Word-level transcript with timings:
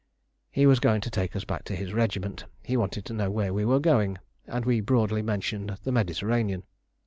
He 0.49 0.65
was 0.65 0.79
going 0.79 0.99
to 1.01 1.11
take 1.11 1.35
us 1.35 1.45
back 1.45 1.63
to 1.65 1.75
his 1.75 1.93
regiment. 1.93 2.45
He 2.63 2.75
wanted 2.75 3.05
to 3.05 3.13
know 3.13 3.29
where 3.29 3.53
we 3.53 3.65
were 3.65 3.79
going, 3.79 4.17
and 4.47 4.65
we 4.65 4.81
broadly 4.81 5.21
mentioned 5.21 5.77
the 5.83 5.91
Mediterranean. 5.91 6.63